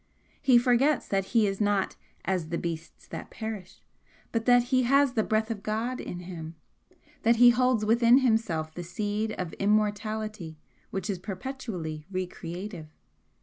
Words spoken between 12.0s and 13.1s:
re creative.